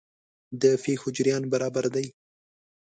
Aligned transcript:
د 0.61 0.63
پېښو 0.83 1.07
جریان 1.15 1.43
برابر 1.53 1.85
دی. 1.95 2.05